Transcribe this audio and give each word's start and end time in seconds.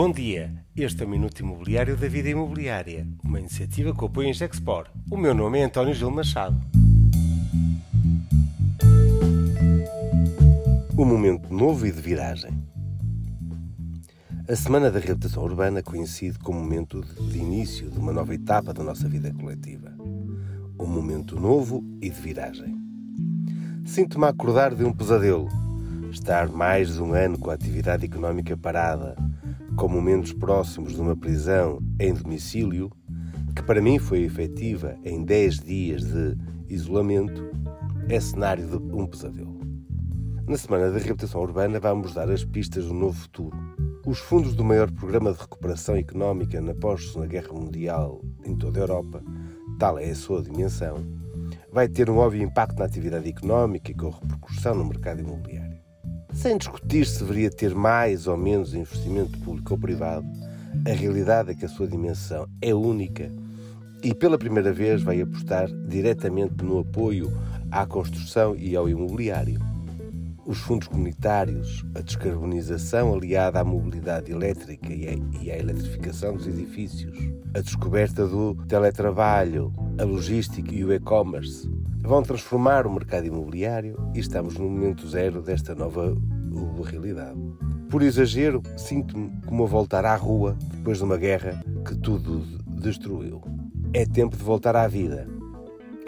Bom 0.00 0.12
dia, 0.12 0.54
este 0.76 1.02
é 1.02 1.06
o 1.06 1.08
Minuto 1.08 1.40
Imobiliário 1.40 1.96
da 1.96 2.06
Vida 2.06 2.28
Imobiliária, 2.28 3.04
uma 3.24 3.40
iniciativa 3.40 3.92
que 3.92 4.04
apoia 4.04 4.28
em 4.28 4.32
Gexpor. 4.32 4.86
O 5.10 5.16
meu 5.16 5.34
nome 5.34 5.58
é 5.58 5.64
António 5.64 5.92
Gil 5.92 6.08
Machado. 6.08 6.56
Um 10.96 11.04
momento 11.04 11.52
novo 11.52 11.84
e 11.84 11.90
de 11.90 12.00
viragem. 12.00 12.52
A 14.48 14.54
Semana 14.54 14.88
da 14.88 15.00
Reabilitação 15.00 15.42
Urbana 15.42 15.82
coincide 15.82 16.38
com 16.38 16.52
o 16.52 16.54
momento 16.54 17.04
de 17.28 17.38
início 17.38 17.90
de 17.90 17.98
uma 17.98 18.12
nova 18.12 18.32
etapa 18.32 18.72
da 18.72 18.84
nossa 18.84 19.08
vida 19.08 19.34
coletiva. 19.34 19.92
Um 20.78 20.86
momento 20.86 21.34
novo 21.34 21.82
e 22.00 22.08
de 22.08 22.20
viragem. 22.20 22.72
Sinto-me 23.84 24.26
a 24.26 24.28
acordar 24.28 24.76
de 24.76 24.84
um 24.84 24.92
pesadelo. 24.92 25.48
Estar 26.12 26.48
mais 26.48 26.94
de 26.94 27.02
um 27.02 27.14
ano 27.14 27.36
com 27.36 27.50
a 27.50 27.54
atividade 27.54 28.04
económica 28.06 28.56
parada, 28.56 29.16
com 29.78 29.86
momentos 29.86 30.32
próximos 30.32 30.94
de 30.94 31.00
uma 31.00 31.14
prisão 31.14 31.78
em 32.00 32.12
domicílio, 32.12 32.90
que 33.54 33.62
para 33.62 33.80
mim 33.80 33.96
foi 33.96 34.22
efetiva 34.22 34.96
em 35.04 35.22
10 35.22 35.60
dias 35.60 36.02
de 36.02 36.36
isolamento, 36.68 37.48
é 38.08 38.18
cenário 38.18 38.66
de 38.66 38.76
um 38.92 39.06
pesadelo. 39.06 39.56
Na 40.48 40.56
Semana 40.58 40.90
da 40.90 40.98
Reabilitação 40.98 41.42
Urbana 41.42 41.78
vamos 41.78 42.12
dar 42.12 42.28
as 42.28 42.44
pistas 42.44 42.86
do 42.86 42.94
novo 42.94 43.20
futuro. 43.20 43.56
Os 44.04 44.18
fundos 44.18 44.56
do 44.56 44.64
maior 44.64 44.90
programa 44.90 45.32
de 45.32 45.38
recuperação 45.38 45.94
económica 45.94 46.60
na 46.60 46.74
pós-Segunda 46.74 47.28
Guerra 47.28 47.52
Mundial 47.52 48.20
em 48.44 48.56
toda 48.56 48.80
a 48.80 48.82
Europa, 48.82 49.22
tal 49.78 49.96
é 49.96 50.10
a 50.10 50.14
sua 50.16 50.42
dimensão, 50.42 50.96
vai 51.72 51.86
ter 51.86 52.10
um 52.10 52.16
óbvio 52.16 52.42
impacto 52.42 52.80
na 52.80 52.84
atividade 52.84 53.28
económica 53.28 53.92
e 53.92 53.94
com 53.94 54.10
repercussão 54.10 54.74
no 54.74 54.86
mercado 54.86 55.20
imobiliário. 55.20 55.87
Sem 56.32 56.56
discutir 56.56 57.06
se 57.06 57.20
deveria 57.20 57.50
ter 57.50 57.74
mais 57.74 58.26
ou 58.26 58.36
menos 58.36 58.74
investimento 58.74 59.38
público 59.40 59.74
ou 59.74 59.78
privado, 59.78 60.26
a 60.86 60.92
realidade 60.92 61.50
é 61.50 61.54
que 61.54 61.64
a 61.64 61.68
sua 61.68 61.88
dimensão 61.88 62.46
é 62.60 62.74
única 62.74 63.32
e 64.02 64.14
pela 64.14 64.38
primeira 64.38 64.72
vez 64.72 65.02
vai 65.02 65.20
apostar 65.20 65.68
diretamente 65.88 66.62
no 66.62 66.80
apoio 66.80 67.32
à 67.70 67.84
construção 67.86 68.54
e 68.54 68.76
ao 68.76 68.88
imobiliário. 68.88 69.60
Os 70.46 70.58
fundos 70.58 70.88
comunitários, 70.88 71.84
a 71.94 72.00
descarbonização 72.00 73.14
aliada 73.14 73.60
à 73.60 73.64
mobilidade 73.64 74.30
elétrica 74.30 74.88
e 74.92 75.50
à 75.50 75.58
eletrificação 75.58 76.36
dos 76.36 76.46
edifícios, 76.46 77.18
a 77.54 77.60
descoberta 77.60 78.26
do 78.26 78.54
teletrabalho, 78.66 79.72
a 79.98 80.04
logística 80.04 80.74
e 80.74 80.84
o 80.84 80.92
e-commerce 80.92 81.68
vão 82.00 82.22
transformar 82.22 82.86
o 82.86 82.92
mercado 82.92 83.26
imobiliário 83.26 83.96
e 84.14 84.20
estamos 84.20 84.56
no 84.56 84.68
momento 84.68 85.08
zero 85.08 85.42
desta 85.42 85.74
nova 85.74 86.16
realidade. 86.84 87.38
Por 87.90 88.02
exagero, 88.02 88.62
sinto-me 88.76 89.30
como 89.46 89.64
a 89.64 89.66
voltar 89.66 90.04
à 90.04 90.14
rua 90.14 90.56
depois 90.72 90.98
de 90.98 91.04
uma 91.04 91.16
guerra 91.16 91.62
que 91.86 91.96
tudo 91.96 92.44
destruiu. 92.80 93.40
É 93.92 94.04
tempo 94.04 94.36
de 94.36 94.42
voltar 94.42 94.76
à 94.76 94.86
vida, 94.86 95.26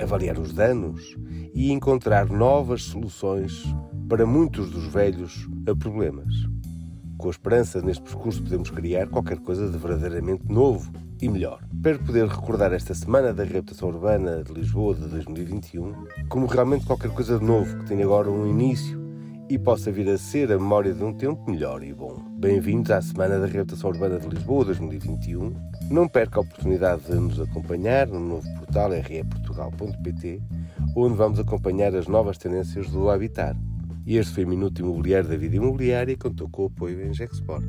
avaliar 0.00 0.38
os 0.38 0.52
danos 0.52 1.16
e 1.54 1.72
encontrar 1.72 2.28
novas 2.28 2.82
soluções 2.82 3.64
para 4.08 4.26
muitos 4.26 4.70
dos 4.70 4.86
velhos 4.86 5.48
problemas. 5.78 6.32
Com 7.20 7.28
a 7.28 7.32
esperança 7.32 7.82
neste 7.82 8.02
percurso 8.02 8.42
podemos 8.42 8.70
criar 8.70 9.06
qualquer 9.06 9.38
coisa 9.40 9.68
de 9.68 9.76
verdadeiramente 9.76 10.42
novo 10.48 10.90
e 11.20 11.28
melhor. 11.28 11.62
Espero 11.70 11.98
poder 11.98 12.26
recordar 12.26 12.72
esta 12.72 12.94
semana 12.94 13.30
da 13.34 13.44
reabilitação 13.44 13.90
urbana 13.90 14.42
de 14.42 14.50
Lisboa 14.54 14.94
de 14.94 15.06
2021 15.06 16.06
como 16.30 16.46
realmente 16.46 16.86
qualquer 16.86 17.10
coisa 17.10 17.38
de 17.38 17.44
novo 17.44 17.76
que 17.76 17.84
tenha 17.84 18.06
agora 18.06 18.30
um 18.30 18.48
início 18.48 18.98
e 19.50 19.58
possa 19.58 19.92
vir 19.92 20.08
a 20.08 20.16
ser 20.16 20.50
a 20.50 20.58
memória 20.58 20.94
de 20.94 21.04
um 21.04 21.12
tempo 21.12 21.50
melhor 21.50 21.82
e 21.82 21.92
bom. 21.92 22.16
Bem-vindos 22.38 22.90
à 22.90 23.02
Semana 23.02 23.38
da 23.38 23.44
Reabilitação 23.44 23.90
Urbana 23.90 24.18
de 24.18 24.26
Lisboa 24.26 24.64
2021. 24.64 25.54
Não 25.90 26.08
perca 26.08 26.40
a 26.40 26.42
oportunidade 26.42 27.02
de 27.02 27.16
nos 27.16 27.38
acompanhar 27.38 28.06
no 28.06 28.18
novo 28.18 28.48
portal 28.54 28.92
reportugal.pt, 28.92 30.40
onde 30.96 31.16
vamos 31.16 31.38
acompanhar 31.38 31.94
as 31.94 32.08
novas 32.08 32.38
tendências 32.38 32.88
do 32.88 33.10
Habitar. 33.10 33.54
E 34.10 34.16
este 34.16 34.34
foi 34.34 34.44
o 34.44 34.48
Minuto 34.48 34.80
Imobiliário 34.80 35.28
da 35.28 35.36
Vida 35.36 35.54
Imobiliária, 35.54 36.16
que 36.16 36.20
contou 36.28 36.48
com 36.48 36.64
o 36.64 36.66
apoio 36.66 37.00
em 37.00 37.14
Gexport. 37.14 37.64